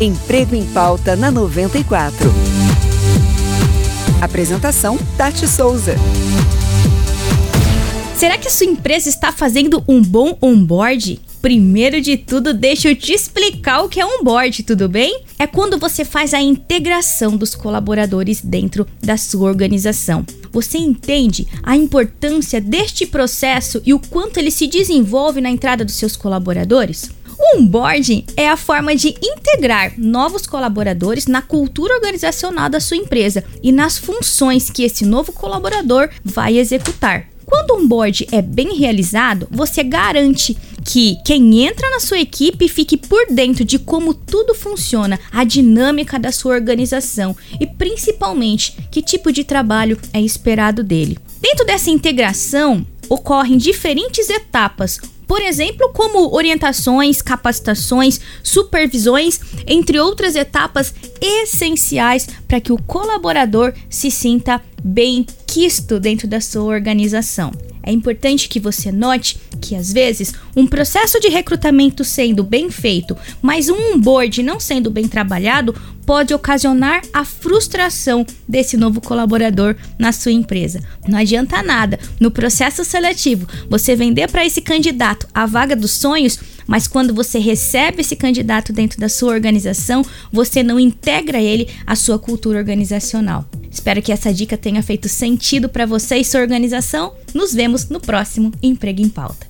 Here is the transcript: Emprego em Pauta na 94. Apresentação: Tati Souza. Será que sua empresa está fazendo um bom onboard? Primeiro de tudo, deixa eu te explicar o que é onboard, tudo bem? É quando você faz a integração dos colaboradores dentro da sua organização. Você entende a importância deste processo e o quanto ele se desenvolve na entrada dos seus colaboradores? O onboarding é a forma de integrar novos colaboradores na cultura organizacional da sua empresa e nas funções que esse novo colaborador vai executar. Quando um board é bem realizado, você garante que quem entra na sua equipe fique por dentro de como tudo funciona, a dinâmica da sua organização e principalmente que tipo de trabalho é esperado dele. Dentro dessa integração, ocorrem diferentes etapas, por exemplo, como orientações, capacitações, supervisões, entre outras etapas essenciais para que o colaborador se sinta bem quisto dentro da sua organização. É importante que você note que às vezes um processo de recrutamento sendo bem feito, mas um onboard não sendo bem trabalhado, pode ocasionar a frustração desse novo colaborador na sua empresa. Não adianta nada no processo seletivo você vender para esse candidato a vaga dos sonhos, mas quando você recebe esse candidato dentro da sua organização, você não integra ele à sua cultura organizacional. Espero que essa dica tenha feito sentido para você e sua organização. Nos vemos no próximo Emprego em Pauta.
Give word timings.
Emprego 0.00 0.54
em 0.54 0.64
Pauta 0.64 1.14
na 1.14 1.30
94. 1.30 2.32
Apresentação: 4.20 4.98
Tati 5.16 5.46
Souza. 5.46 5.94
Será 8.16 8.38
que 8.38 8.50
sua 8.50 8.66
empresa 8.66 9.08
está 9.08 9.32
fazendo 9.32 9.82
um 9.86 10.02
bom 10.02 10.36
onboard? 10.40 11.20
Primeiro 11.40 12.02
de 12.02 12.18
tudo, 12.18 12.52
deixa 12.52 12.90
eu 12.90 12.94
te 12.94 13.14
explicar 13.14 13.82
o 13.82 13.88
que 13.88 13.98
é 13.98 14.04
onboard, 14.04 14.62
tudo 14.62 14.90
bem? 14.90 15.22
É 15.38 15.46
quando 15.46 15.78
você 15.78 16.04
faz 16.04 16.34
a 16.34 16.40
integração 16.40 17.34
dos 17.34 17.54
colaboradores 17.54 18.42
dentro 18.42 18.86
da 19.02 19.16
sua 19.16 19.48
organização. 19.48 20.24
Você 20.52 20.76
entende 20.76 21.48
a 21.62 21.74
importância 21.74 22.60
deste 22.60 23.06
processo 23.06 23.80
e 23.86 23.94
o 23.94 23.98
quanto 23.98 24.36
ele 24.36 24.50
se 24.50 24.66
desenvolve 24.66 25.40
na 25.40 25.48
entrada 25.48 25.82
dos 25.82 25.94
seus 25.94 26.14
colaboradores? 26.14 27.10
O 27.38 27.56
onboarding 27.56 28.26
é 28.36 28.46
a 28.46 28.56
forma 28.56 28.94
de 28.94 29.14
integrar 29.22 29.94
novos 29.96 30.46
colaboradores 30.46 31.26
na 31.26 31.40
cultura 31.40 31.94
organizacional 31.94 32.68
da 32.68 32.80
sua 32.80 32.98
empresa 32.98 33.42
e 33.62 33.72
nas 33.72 33.96
funções 33.96 34.68
que 34.68 34.82
esse 34.82 35.06
novo 35.06 35.32
colaborador 35.32 36.10
vai 36.22 36.58
executar. 36.58 37.30
Quando 37.50 37.74
um 37.74 37.88
board 37.88 38.28
é 38.30 38.40
bem 38.40 38.76
realizado, 38.76 39.48
você 39.50 39.82
garante 39.82 40.56
que 40.84 41.16
quem 41.24 41.66
entra 41.66 41.90
na 41.90 42.00
sua 42.00 42.18
equipe 42.18 42.68
fique 42.68 42.96
por 42.96 43.26
dentro 43.30 43.64
de 43.64 43.78
como 43.78 44.14
tudo 44.14 44.54
funciona, 44.54 45.18
a 45.30 45.44
dinâmica 45.44 46.18
da 46.18 46.32
sua 46.32 46.54
organização 46.54 47.36
e 47.60 47.66
principalmente 47.66 48.76
que 48.90 49.02
tipo 49.02 49.32
de 49.32 49.44
trabalho 49.44 49.98
é 50.12 50.20
esperado 50.20 50.82
dele. 50.82 51.18
Dentro 51.40 51.64
dessa 51.64 51.90
integração, 51.90 52.86
ocorrem 53.08 53.56
diferentes 53.56 54.28
etapas, 54.30 55.00
por 55.26 55.40
exemplo, 55.40 55.90
como 55.92 56.34
orientações, 56.34 57.22
capacitações, 57.22 58.20
supervisões, 58.42 59.40
entre 59.66 59.98
outras 60.00 60.34
etapas 60.34 60.92
essenciais 61.20 62.28
para 62.48 62.60
que 62.60 62.72
o 62.72 62.82
colaborador 62.82 63.72
se 63.88 64.10
sinta 64.10 64.60
bem 64.82 65.24
quisto 65.46 66.00
dentro 66.00 66.26
da 66.26 66.40
sua 66.40 66.64
organização. 66.64 67.52
É 67.82 67.92
importante 67.92 68.48
que 68.48 68.60
você 68.60 68.92
note 68.92 69.38
que 69.60 69.74
às 69.74 69.92
vezes 69.92 70.34
um 70.56 70.66
processo 70.66 71.20
de 71.20 71.28
recrutamento 71.28 72.04
sendo 72.04 72.42
bem 72.42 72.70
feito, 72.70 73.16
mas 73.40 73.68
um 73.68 73.94
onboard 73.94 74.42
não 74.42 74.60
sendo 74.60 74.90
bem 74.90 75.06
trabalhado, 75.08 75.74
pode 76.04 76.34
ocasionar 76.34 77.02
a 77.12 77.24
frustração 77.24 78.26
desse 78.48 78.76
novo 78.76 79.00
colaborador 79.00 79.76
na 79.98 80.12
sua 80.12 80.32
empresa. 80.32 80.82
Não 81.06 81.18
adianta 81.18 81.62
nada 81.62 81.98
no 82.18 82.30
processo 82.30 82.84
seletivo 82.84 83.46
você 83.68 83.94
vender 83.94 84.28
para 84.28 84.44
esse 84.44 84.60
candidato 84.60 85.28
a 85.32 85.46
vaga 85.46 85.76
dos 85.76 85.92
sonhos, 85.92 86.38
mas 86.66 86.88
quando 86.88 87.14
você 87.14 87.38
recebe 87.38 88.00
esse 88.00 88.16
candidato 88.16 88.72
dentro 88.72 88.98
da 88.98 89.08
sua 89.08 89.32
organização, 89.32 90.04
você 90.32 90.62
não 90.62 90.80
integra 90.80 91.40
ele 91.40 91.68
à 91.86 91.94
sua 91.94 92.18
cultura 92.18 92.58
organizacional. 92.58 93.48
Espero 93.70 94.02
que 94.02 94.12
essa 94.12 94.32
dica 94.32 94.56
tenha 94.56 94.82
feito 94.82 95.08
sentido 95.08 95.68
para 95.68 95.86
você 95.86 96.16
e 96.16 96.24
sua 96.24 96.40
organização. 96.40 97.14
Nos 97.32 97.54
vemos 97.54 97.88
no 97.88 98.00
próximo 98.00 98.52
Emprego 98.62 99.00
em 99.00 99.08
Pauta. 99.08 99.46